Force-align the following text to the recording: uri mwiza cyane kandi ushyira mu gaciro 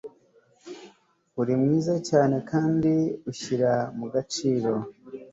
uri 1.41 1.53
mwiza 1.61 1.93
cyane 2.09 2.35
kandi 2.49 2.91
ushyira 3.31 3.71
mu 3.97 4.05
gaciro 4.13 4.71